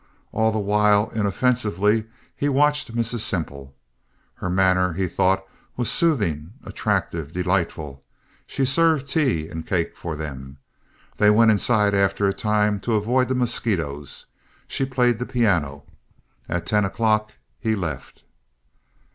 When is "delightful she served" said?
7.31-9.07